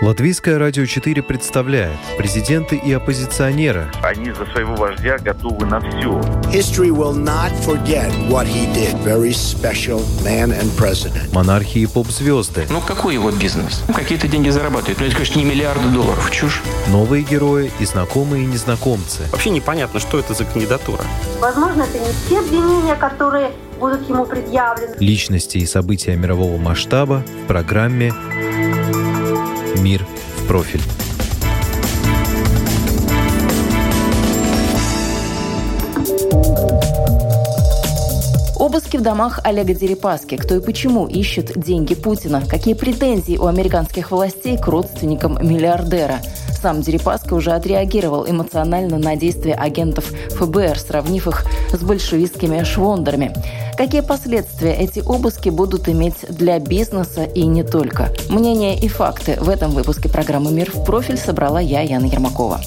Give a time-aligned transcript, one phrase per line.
[0.00, 3.90] Латвийское радио 4 представляет президенты и оппозиционеры.
[4.00, 6.20] Они за своего вождя готовы на все.
[6.52, 8.94] History will not forget what he did.
[9.02, 11.32] Very special man and president.
[11.32, 12.66] Монархии и поп-звезды.
[12.70, 13.82] Ну какой его бизнес?
[13.88, 15.00] Ну, какие-то деньги зарабатывает.
[15.00, 16.30] Ну это, конечно, не миллиарды долларов.
[16.30, 16.62] Чушь.
[16.86, 19.24] Новые герои и знакомые и незнакомцы.
[19.32, 21.02] Вообще непонятно, что это за кандидатура.
[21.40, 24.94] Возможно, это не те обвинения, которые будут ему предъявлены.
[25.00, 28.12] Личности и события мирового масштаба в программе
[29.80, 30.04] «Мир
[30.36, 30.82] в профиль».
[38.58, 40.36] Обыски в домах Олега Дерипаски.
[40.36, 42.42] Кто и почему ищет деньги Путина?
[42.46, 46.18] Какие претензии у американских властей к родственникам миллиардера?
[46.60, 53.32] Сам Дерипаска уже отреагировал эмоционально на действия агентов ФБР, сравнив их с большевистскими швондерами.
[53.78, 58.12] Какие последствия эти обыски будут иметь для бизнеса и не только?
[58.28, 62.60] Мнения и факты в этом выпуске программы «Мир в профиль» собрала я, Яна Ермакова.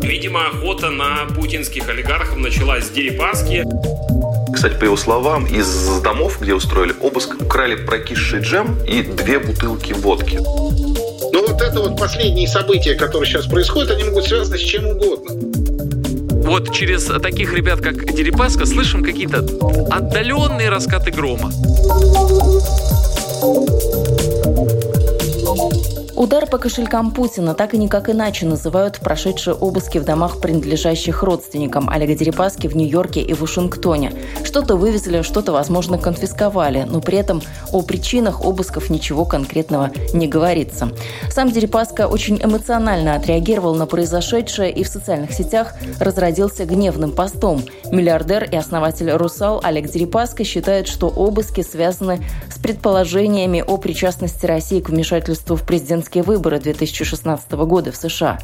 [0.00, 3.62] Видимо, охота на путинских олигархов началась с Дерипаски.
[4.54, 9.92] Кстати, по его словам, из домов, где устроили обыск, украли прокисший джем и две бутылки
[9.92, 10.38] водки.
[11.30, 15.53] Но вот это вот последние события, которые сейчас происходят, они могут связаны с чем угодно.
[16.44, 19.38] Вот через таких ребят, как Дерипаска, слышим какие-то
[19.90, 21.50] отдаленные раскаты грома.
[26.16, 31.90] Удар по кошелькам Путина так и никак иначе называют прошедшие обыски в домах, принадлежащих родственникам
[31.90, 34.12] Олега Дерипаски в Нью-Йорке и Вашингтоне.
[34.44, 37.42] Что-то вывезли, что-то, возможно, конфисковали, но при этом
[37.72, 40.90] о причинах обысков ничего конкретного не говорится.
[41.30, 47.64] Сам Дерипаска очень эмоционально отреагировал на произошедшее и в социальных сетях разродился гневным постом.
[47.90, 54.78] Миллиардер и основатель «Русал» Олег Дерипаска считает, что обыски связаны с предположениями о причастности России
[54.78, 55.66] к вмешательству в
[56.04, 58.38] президентские выборы 2016 года в США.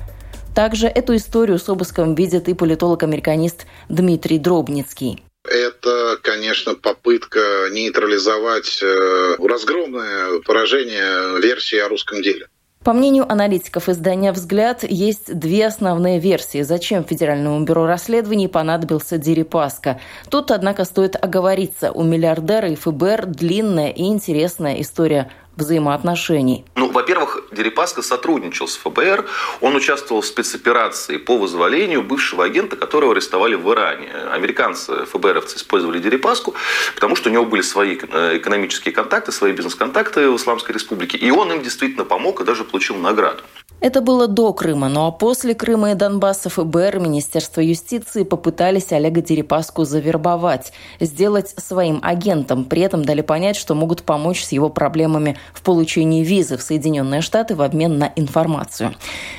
[0.55, 5.23] Также эту историю с обыском видит и политолог-американист Дмитрий Дробницкий.
[5.45, 12.47] Это, конечно, попытка нейтрализовать э, разгромное поражение версии о русском деле.
[12.83, 20.01] По мнению аналитиков издания «Взгляд», есть две основные версии, зачем Федеральному бюро расследований понадобился Дерипаска.
[20.31, 25.31] Тут, однако, стоит оговориться, у миллиардера и ФБР длинная и интересная история
[25.61, 26.65] взаимоотношений.
[26.77, 29.27] Ну, во-первых, Дерипаска сотрудничал с ФБР,
[29.61, 34.09] он участвовал в спецоперации по вызволению бывшего агента, которого арестовали в Иране.
[34.33, 36.55] Американцы, ФБРовцы использовали Дерипаску,
[36.95, 41.31] потому что у него были свои э, экономические контакты, свои бизнес-контакты в Исламской Республике, и
[41.31, 43.43] он им действительно помог и даже получил награду.
[43.81, 48.93] Это было до Крыма, ну а после Крыма и Донбасса ФБР и Министерство юстиции попытались
[48.93, 52.67] Олега Дерипаску завербовать, сделать своим агентом.
[52.67, 57.23] При этом дали понять, что могут помочь с его проблемами в получении визы в Соединенные
[57.23, 58.95] Штаты в обмен на информацию.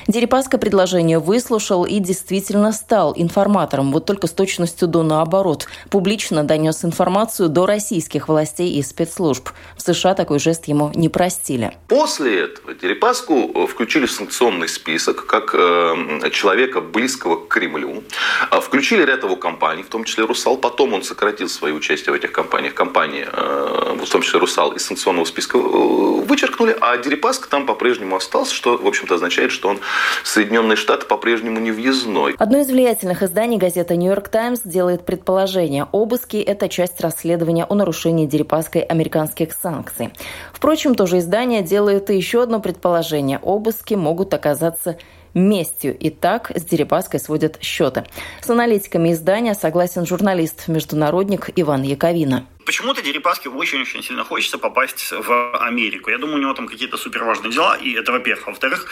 [0.08, 5.68] Дерипаска предложение выслушал и действительно стал информатором, вот только с точностью до наоборот.
[5.88, 9.50] Публично донес информацию до российских властей и спецслужб.
[9.76, 11.76] В США такой жест ему не простили.
[11.86, 18.02] После этого Дерипаску включили в санкционный список как э, человека близкого к Кремлю.
[18.50, 20.56] А включили ряд его компаний, в том числе «Русал».
[20.56, 22.72] Потом он сократил свое участие в этих компаниях.
[22.72, 28.54] Компании, э, в том числе «Русал», из санкционного списка вычеркнули, а Дерипаска там по-прежнему остался,
[28.54, 29.80] что, в общем-то, означает, что он
[30.22, 32.34] в Соединенные Штаты по-прежнему не въездной.
[32.38, 35.86] Одно из влиятельных изданий газета «Нью-Йорк Таймс» делает предположение.
[35.92, 40.10] Обыски– это часть расследования о нарушении Дерипаской американских санкций.
[40.54, 43.38] Впрочем, тоже издание делает и еще одно предположение.
[43.42, 44.96] Обыски могут оказаться
[45.34, 45.96] местью.
[45.96, 48.04] И так с Дерипаской сводят счеты.
[48.40, 52.46] С аналитиками издания согласен журналист-международник Иван Яковина.
[52.64, 56.10] Почему-то Дерипаске очень-очень сильно хочется попасть в Америку.
[56.10, 58.46] Я думаю, у него там какие-то суперважные дела, и это во-первых.
[58.46, 58.86] Во-вторых,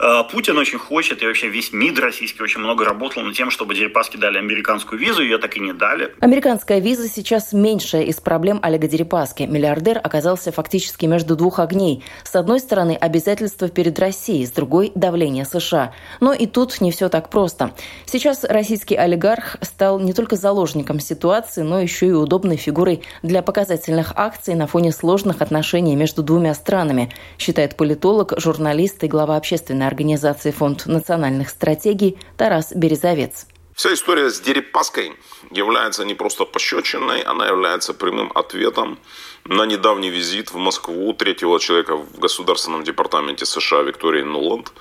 [0.00, 3.74] э, Путин очень хочет, и вообще весь МИД российский очень много работал над тем, чтобы
[3.74, 6.14] Дерипаске дали американскую визу, ее так и не дали.
[6.20, 9.44] Американская виза сейчас меньшая из проблем Олега Дерипаски.
[9.44, 12.04] Миллиардер оказался фактически между двух огней.
[12.24, 15.94] С одной стороны, обязательства перед Россией, с другой– давление США.
[16.20, 17.74] Но и тут не все так просто.
[18.06, 24.12] Сейчас российский олигарх стал не только заложником ситуации, но еще и удобной фигурой для показательных
[24.16, 30.50] акций на фоне сложных отношений между двумя странами, считает политолог, журналист и глава общественной организации
[30.50, 33.46] Фонд национальных стратегий Тарас Березовец.
[33.74, 35.12] Вся история с Дерипаской
[35.50, 38.98] является не просто пощечиной, она является прямым ответом
[39.44, 44.72] на недавний визит в Москву третьего человека в Государственном департаменте США Виктории Нуланд.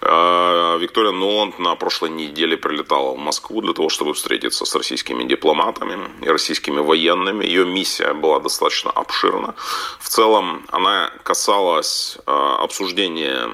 [0.00, 5.24] А, Виктория Нуланд на прошлой неделе прилетала в Москву для того, чтобы встретиться с российскими
[5.24, 7.44] дипломатами и российскими военными.
[7.44, 9.54] Ее миссия была достаточно обширна.
[10.00, 13.50] В целом она касалась а, обсуждения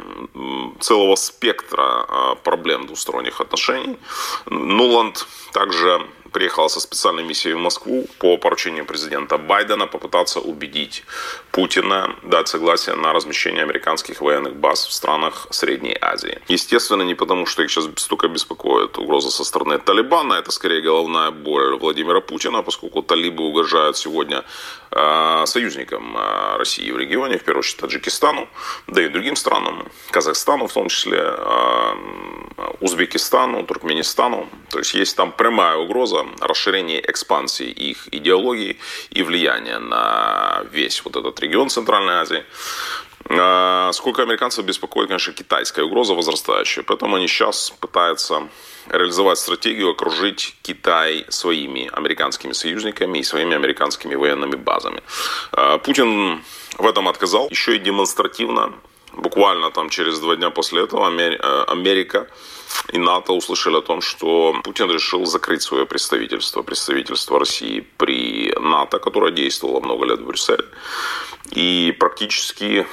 [0.78, 3.96] целого спектра а, проблем двусторонних отношений.
[4.46, 11.04] Нуланд также приехала со специальной миссией в Москву по поручению президента Байдена попытаться убедить
[11.50, 16.40] Путина дать согласие на размещение американских военных баз в странах Средней Азии.
[16.48, 21.30] Естественно, не потому, что их сейчас столько беспокоит угроза со стороны Талибана, это скорее головная
[21.30, 24.44] боль Владимира Путина, поскольку талибы угрожают сегодня
[24.90, 28.48] э, союзникам э, России в регионе, в первую очередь Таджикистану,
[28.86, 31.94] да и другим странам, Казахстану в том числе, э,
[32.80, 34.48] Узбекистану, Туркменистану.
[34.70, 38.78] То есть есть там прямая угроза расширения экспансии их идеологии
[39.10, 42.44] и влияния на весь вот этот регион Центральной Азии.
[43.28, 46.82] А, сколько американцев беспокоит, конечно, китайская угроза возрастающая.
[46.82, 48.48] Поэтому они сейчас пытаются
[48.88, 55.02] реализовать стратегию окружить Китай своими американскими союзниками и своими американскими военными базами.
[55.52, 56.42] А, Путин
[56.78, 57.48] в этом отказал.
[57.50, 58.72] Еще и демонстративно,
[59.12, 62.28] буквально там через два дня после этого, э, Америка
[62.92, 68.98] и НАТО услышали о том, что Путин решил закрыть свое представительство, представительство России при НАТО,
[68.98, 70.64] которое действовало много лет в Брюсселе,
[71.50, 72.86] и практически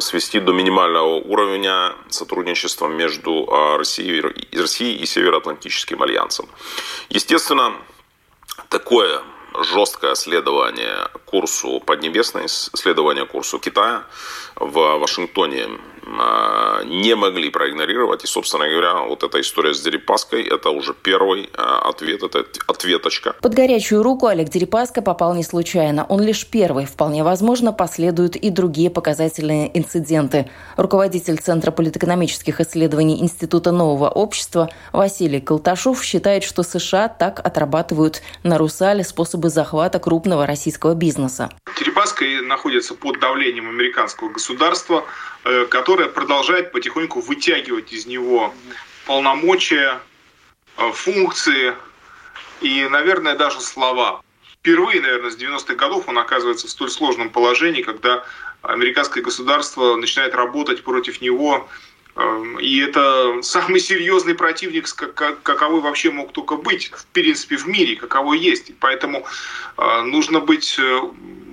[0.00, 6.48] свести до минимального уровня сотрудничества между а, Россией, Россией и Североатлантическим альянсом.
[7.10, 7.74] Естественно,
[8.68, 9.22] такое
[9.62, 14.04] жесткое следование курсу Поднебесной, следование курсу Китая
[14.56, 15.68] в Вашингтоне
[16.18, 16.65] а,
[17.02, 18.24] не могли проигнорировать.
[18.24, 23.34] И, собственно говоря, вот эта история с Дерипаской– это уже первый а, ответ, это ответочка.
[23.40, 26.06] Под горячую руку Олег Дерипаска попал не случайно.
[26.08, 26.86] Он лишь первый.
[26.86, 30.50] Вполне возможно, последуют и другие показательные инциденты.
[30.76, 38.58] Руководитель Центра политэкономических исследований Института нового общества Василий Колташов считает, что США так отрабатывают на
[38.58, 41.50] Русале способы захвата крупного российского бизнеса.
[41.78, 45.04] Дерипаска находится под давлением американского государства,
[45.44, 48.54] э, которое продолжает потихоньку вытягивать из него
[49.06, 50.00] полномочия,
[50.76, 51.74] э, функции
[52.60, 54.22] и, наверное, даже слова.
[54.52, 58.24] Впервые, наверное, с 90-х годов он оказывается в столь сложном положении, когда
[58.62, 61.68] американское государство начинает работать против него
[62.16, 67.96] Эм, и это самый серьезный противник, каковой вообще мог только быть, в принципе, в мире,
[67.96, 68.70] каковой есть.
[68.70, 69.26] И поэтому
[69.76, 71.00] э, нужно быть э,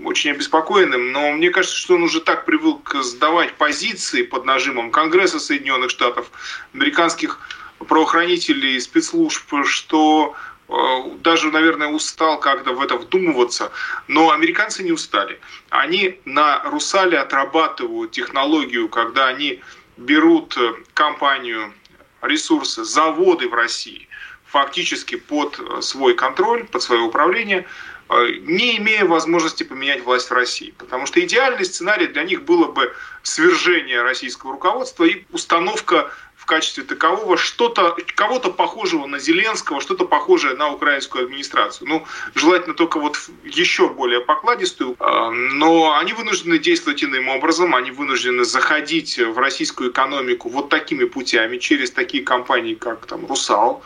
[0.06, 1.12] очень обеспокоенным.
[1.12, 6.30] Но мне кажется, что он уже так привык сдавать позиции под нажимом Конгресса Соединенных Штатов,
[6.74, 7.40] американских
[7.80, 10.36] правоохранителей, спецслужб, что
[10.70, 10.74] э,
[11.22, 13.72] даже, наверное, устал как-то в это вдумываться,
[14.08, 15.40] но американцы не устали.
[15.70, 19.62] Они на Русале отрабатывают технологию, когда они
[19.98, 21.74] берут э, компанию,
[22.22, 24.08] ресурсы, заводы в России
[24.54, 27.66] фактически под э, свой контроль, под свое управление,
[28.10, 30.74] не имея возможности поменять власть в России.
[30.78, 36.12] Потому что идеальный сценарий для них было бы свержение российского руководства и установка
[36.44, 41.88] в качестве такового что-то, кого-то похожего на Зеленского, что-то похожее на украинскую администрацию.
[41.88, 42.06] Ну,
[42.36, 44.98] желательно только вот еще более покладистую.
[45.00, 51.06] А, но они вынуждены действовать иным образом, они вынуждены заходить в российскую экономику вот такими
[51.06, 53.82] путями, через такие компании, как там «Русал»,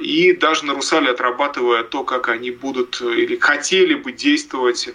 [0.00, 4.92] и даже на «Русале» отрабатывая то, как они будут или хотели бы действовать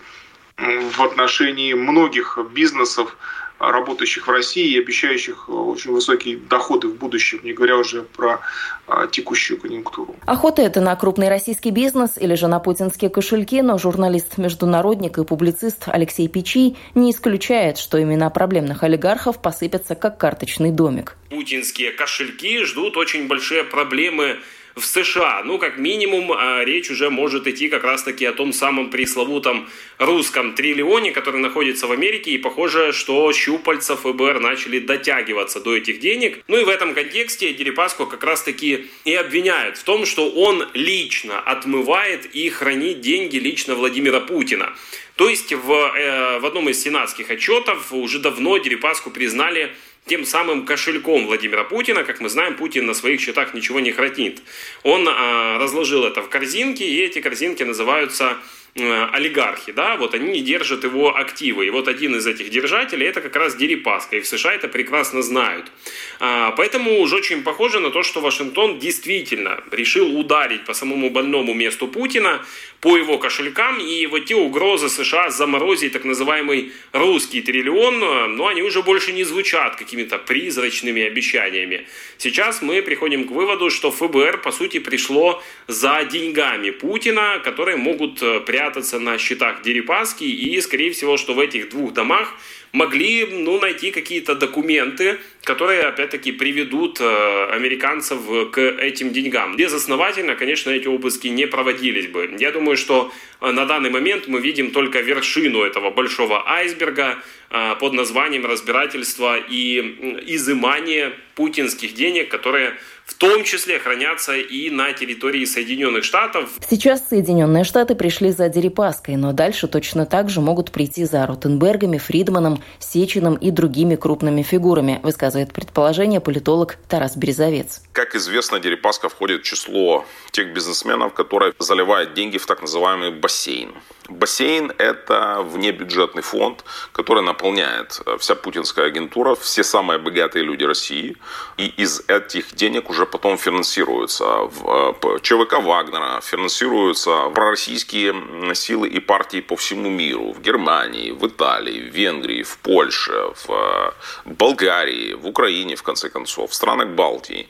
[0.57, 3.15] в отношении многих бизнесов,
[3.59, 8.41] работающих в России и обещающих э, очень высокие доходы в будущем, не говоря уже про
[8.87, 10.15] а, текущую конъюнктуру.
[10.25, 15.83] Охота это на крупный российский бизнес или же на путинские кошельки, но журналист-международник и публицист
[15.87, 21.15] Алексей Печий не исключает, что имена проблемных олигархов посыпятся как карточный домик.
[21.29, 24.37] Путинские кошельки ждут очень большие проблемы
[24.77, 25.41] в США.
[25.43, 30.53] Ну, как минимум, а, речь уже может идти как раз-таки о том самом пресловутом русском
[30.53, 36.43] триллионе, который находится в Америке, и похоже, что щупальца ФБР начали дотягиваться до этих денег.
[36.47, 41.39] Ну и в этом контексте Дерипаску как раз-таки и обвиняют в том, что он лично
[41.39, 44.73] отмывает и хранит деньги лично Владимира Путина.
[45.17, 49.75] То есть в, э, в одном из сенатских отчетов уже давно Дерипаску признали
[50.07, 52.03] тем самым кошельком Владимира Путина.
[52.03, 54.41] Как мы знаем, Путин на своих счетах ничего не хранит.
[54.83, 58.37] Он а, разложил это в корзинки, и эти корзинки называются
[58.79, 61.67] олигархи, да, вот они держат его активы.
[61.67, 65.21] И вот один из этих держателей это как раз Дерипаска, и в США это прекрасно
[65.21, 65.71] знают.
[66.19, 71.53] А, поэтому уже очень похоже на то, что Вашингтон действительно решил ударить по самому больному
[71.53, 72.41] месту Путина,
[72.81, 78.61] по его кошелькам, и вот те угрозы США заморозить так называемый русский триллион, но они
[78.61, 81.87] уже больше не звучат какими-то призрачными обещаниями.
[82.17, 88.21] Сейчас мы приходим к выводу, что ФБР, по сути, пришло за деньгами Путина, которые могут
[88.21, 92.33] э, прятаться на счетах Дерипаски, и, скорее всего, что в этих двух домах
[92.71, 98.19] могли ну, найти какие-то документы, которые, опять-таки, приведут э, американцев
[98.51, 99.55] к этим деньгам.
[99.55, 102.35] Безосновательно, конечно, эти обыски не проводились бы.
[102.39, 107.17] Я думаю, что э, на данный момент мы видим только вершину этого большого айсберга
[107.49, 112.73] э, под названием разбирательства и изымание путинских денег, которые
[113.07, 116.49] в том числе хранятся и на территории Соединенных Штатов.
[116.69, 121.99] Сейчас Соединенные Штаты пришли за Дерипаской, но дальше точно так же могут прийти за Ротенбергами,
[121.99, 127.81] Фридманом, Сечиным и другими крупными фигурами, высказывает предположение политолог Тарас Березовец.
[127.91, 133.73] Как известно, Дерипаска входит в число тех бизнесменов, которые заливают деньги в так называемый бассейн.
[134.09, 141.17] Бассейн– это внебюджетный фонд, который наполняет э, вся путинская агентура, все самые богатые люди России.
[141.57, 148.99] И из этих денег уже потом финансируются в э, ЧВК Вагнера, финансируются пророссийские силы и
[148.99, 150.31] партии по всему миру.
[150.31, 153.91] В Германии, в Италии, в Венгрии, в Польше, в э,
[154.25, 157.47] Болгарии, в Украине, в конце концов, в странах Балтии.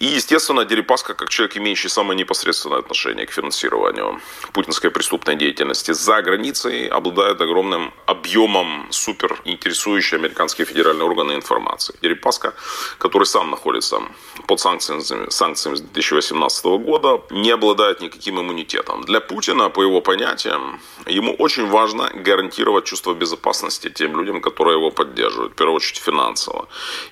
[0.00, 4.20] И, естественно, Дерипаска, как человек, имеющий самое непосредственное отношение к финансированию
[4.52, 11.94] путинской преступной деятельности, деятельности за границей обладает огромным объемом супер интересующей американские федеральные органы информации.
[12.02, 12.52] Дерипаска,
[12.98, 14.00] который сам находится
[14.46, 19.02] под санкциями, санкциями с 2018 года, не обладает никаким иммунитетом.
[19.04, 24.90] Для Путина, по его понятиям, ему очень важно гарантировать чувство безопасности тем людям, которые его
[24.90, 26.66] поддерживают, в первую очередь финансово.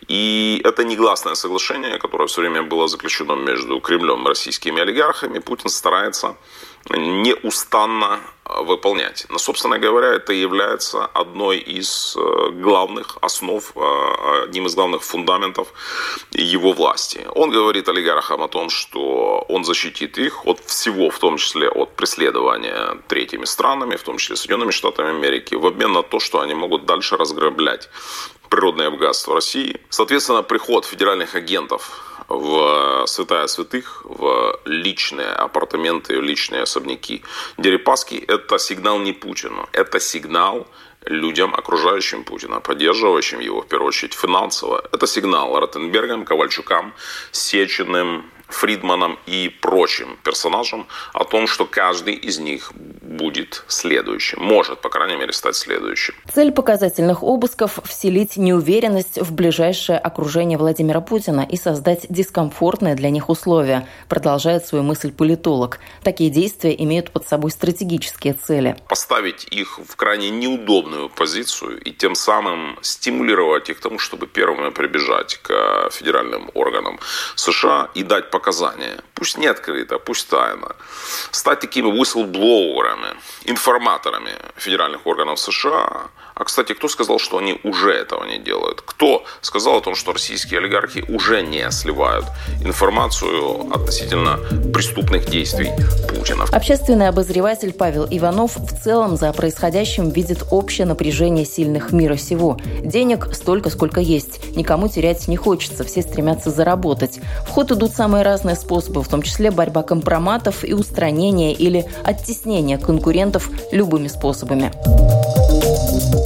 [0.08, 5.40] И это негласное соглашение, которое все время было заключено между Кремлем и российскими олигархами.
[5.40, 6.34] Путин старается
[6.90, 9.26] неустанно выполнять.
[9.28, 15.68] Но, собственно говоря, это является одной из э, главных основ, э, одним из главных фундаментов
[16.32, 17.26] его власти.
[17.34, 21.96] Он говорит олигархам о том, что он защитит их от всего, в том числе от
[21.96, 26.54] преследования третьими странами, в том числе Соединенными Штатами Америки, в обмен на то, что они
[26.54, 27.88] могут дальше разграблять
[28.48, 29.80] природное богатство России.
[29.88, 37.22] Соответственно, приход федеральных агентов в святая святых, в личные апартаменты, личные особняки
[37.58, 40.66] Дерипаски, это сигнал не Путину, это сигнал
[41.04, 44.84] людям, окружающим Путина, поддерживающим его, в первую очередь, финансово.
[44.92, 46.94] Это сигнал Ротенбергам, Ковальчукам,
[47.32, 54.88] Сечиным, Фридманом и прочим персонажам о том, что каждый из них будет следующим, может, по
[54.88, 56.14] крайней мере, стать следующим.
[56.32, 63.28] Цель показательных обысков– вселить неуверенность в ближайшее окружение Владимира Путина и создать дискомфортные для них
[63.28, 65.78] условия, продолжает свою мысль политолог.
[66.02, 68.76] Такие действия имеют под собой стратегические цели.
[68.88, 74.71] Поставить их в крайне неудобную позицию и тем самым стимулировать их к тому, чтобы первыми
[74.71, 76.99] прибежать к федеральным органам
[77.37, 80.75] США и дать показания показания, пусть не открыто, пусть тайно,
[81.30, 86.11] стать такими whistleблоуерами, информаторами федеральных органов США.
[86.42, 88.80] А, кстати, кто сказал, что они уже этого не делают?
[88.80, 92.25] Кто сказал о том, что российские олигархи уже не сливают
[92.64, 94.40] информацию относительно
[94.75, 95.70] преступных действий
[96.08, 96.46] Путина?
[96.50, 102.58] Общественный обозреватель Павел Иванов в целом за происходящим видит общее напряжение сильных мира сего.
[102.80, 104.56] Денег столько, сколько есть.
[104.56, 107.20] Никому терять не хочется, все стремятся заработать.
[107.46, 112.78] В ход идут самые разные способы, в том числе борьба компроматов и устранение или оттеснение
[112.78, 114.72] конкурентов любыми способами.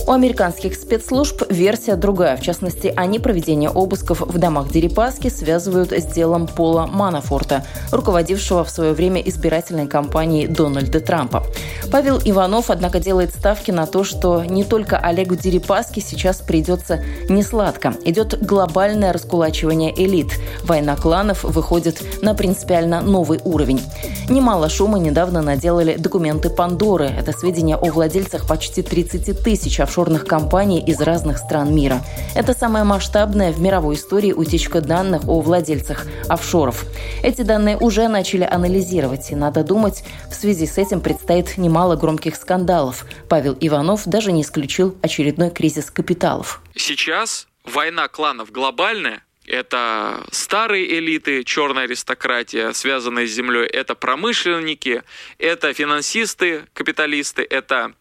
[0.07, 2.37] У американских спецслужб версия другая.
[2.37, 8.71] В частности, они проведение обысков в домах Дерипаски связывают с делом Пола Манафорта, руководившего в
[8.71, 11.43] свое время избирательной кампанией Дональда Трампа.
[11.91, 17.95] Павел Иванов, однако, делает ставки на то, что не только Олегу Дерипаски сейчас придется несладко.
[18.05, 20.39] Идет глобальное раскулачивание элит.
[20.63, 23.83] Война кланов выходит на принципиально новый уровень.
[24.29, 27.07] Немало шума недавно наделали документы Пандоры.
[27.07, 29.96] Это сведения о владельцах почти 30 тысяч офшорных
[30.27, 32.03] компаний из разных стран мира.
[32.35, 36.85] Это самая масштабная в мировой истории утечка данных о владельцах офшоров.
[37.23, 42.37] Эти данные уже начали анализировать, и надо думать, в связи с этим предстоит немало громких
[42.37, 43.07] скандалов.
[43.29, 46.61] Павел Иванов даже не исключил очередной кризис капиталов.
[46.75, 55.03] Сейчас война кланов глобальная, это старые элиты, черная аристократия, связанная с землей, это промышленники,
[55.39, 57.93] это финансисты, капиталисты, это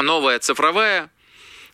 [0.00, 1.10] новая цифровая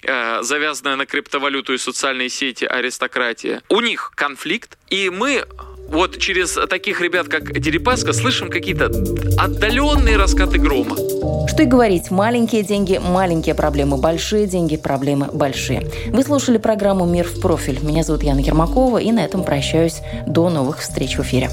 [0.03, 3.63] э, завязанная на криптовалюту и социальные сети аристократия.
[3.69, 5.45] У них конфликт, и мы
[5.89, 8.87] вот через таких ребят, как Дерипаска, слышим какие-то
[9.39, 10.97] отдаленные раскаты грома.
[11.49, 15.91] Что и говорить, маленькие деньги, маленькие проблемы, большие деньги, проблемы большие.
[16.09, 17.81] Вы слушали программу «Мир в профиль».
[17.83, 20.01] Меня зовут Яна Ермакова, и на этом прощаюсь.
[20.27, 21.49] До новых встреч в эфире.